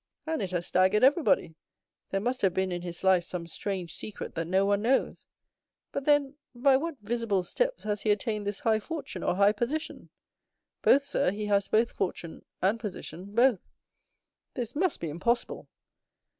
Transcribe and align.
"And 0.25 0.41
it 0.41 0.49
has 0.49 0.65
staggered 0.65 1.03
everybody. 1.03 1.53
There 2.09 2.19
must 2.19 2.41
have 2.41 2.55
been 2.55 2.71
in 2.71 2.81
his 2.81 3.03
life 3.03 3.23
some 3.23 3.45
strange 3.45 3.93
secret 3.93 4.33
that 4.33 4.47
no 4.47 4.65
one 4.65 4.81
knows." 4.81 5.27
"But, 5.91 6.05
then, 6.05 6.33
by 6.55 6.75
what 6.77 6.97
visible 7.01 7.43
steps 7.43 7.83
has 7.83 8.01
he 8.01 8.09
attained 8.09 8.47
this 8.47 8.61
high 8.61 8.79
fortune 8.79 9.21
or 9.21 9.35
high 9.35 9.51
position?" 9.51 10.09
"Both, 10.81 11.03
sir—he 11.03 11.45
has 11.45 11.67
both 11.67 11.91
fortune 11.91 12.43
and 12.63 12.79
position—both." 12.79 13.59
"This 14.55 14.73
must 14.75 14.99
be 14.99 15.09
impossible!" 15.09 15.69